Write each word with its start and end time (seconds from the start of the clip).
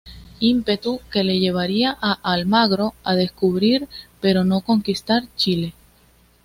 Ímpetu 0.39 0.93
que 1.11 1.23
le 1.23 1.37
llevaría 1.37 1.95
a 2.01 2.13
Almagro 2.23 2.95
a 3.03 3.13
descubrir 3.13 3.87
pero 4.19 4.43
no 4.43 4.61
conquistar 4.61 5.25
Chile. 5.35 5.75